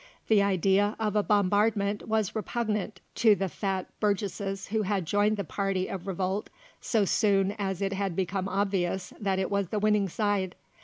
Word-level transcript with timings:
The 0.29 0.41
idea 0.41 0.95
of 0.99 1.15
a 1.15 1.21
bombardment 1.21 2.07
was 2.07 2.35
repugnant 2.35 3.01
to 3.13 3.35
the 3.35 3.47
fat 3.47 3.85
burgesses 3.99 4.69
who 4.69 4.81
had 4.81 5.05
joined 5.05 5.37
the 5.37 5.43
party 5.43 5.87
of 5.87 6.07
revolt 6.07 6.49
so 6.79 7.05
soon 7.05 7.51
as 7.59 7.83
it 7.83 7.93
had 7.93 8.15
become 8.15 8.49
obvious 8.49 9.13
that 9.19 9.37
it 9.37 9.51
was 9.51 9.67
the 9.67 9.77
winning 9.77 10.09
side. 10.09 10.55